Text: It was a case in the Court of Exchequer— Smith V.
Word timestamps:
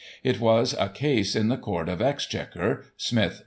It 0.23 0.39
was 0.39 0.73
a 0.79 0.89
case 0.89 1.35
in 1.35 1.49
the 1.49 1.57
Court 1.57 1.87
of 1.87 2.01
Exchequer— 2.01 2.85
Smith 2.97 3.33
V. 3.33 3.39